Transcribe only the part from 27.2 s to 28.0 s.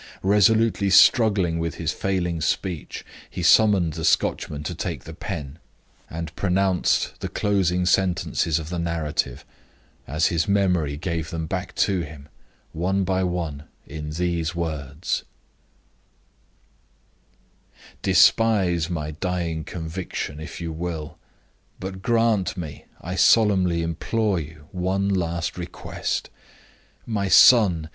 son!